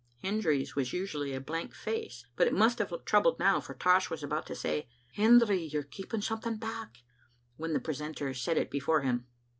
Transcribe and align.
Hendry's 0.23 0.75
was 0.75 0.93
usually 0.93 1.35
a 1.35 1.39
blank 1.39 1.75
face, 1.75 2.25
but 2.35 2.47
it 2.47 2.55
must 2.55 2.79
have 2.79 2.91
looked 2.91 3.05
troubled 3.05 3.37
now, 3.37 3.59
for 3.61 3.75
Tosh 3.75 4.09
was 4.09 4.23
about 4.23 4.47
to 4.47 4.55
say, 4.55 4.89
"Hendry, 5.13 5.61
you're 5.61 5.83
keeping 5.83 6.21
something 6.21 6.57
back," 6.57 7.03
when 7.57 7.73
the 7.73 7.79
precentor 7.79 8.33
said 8.33 8.57
it 8.57 8.71
before 8.71 9.01
him. 9.01 9.27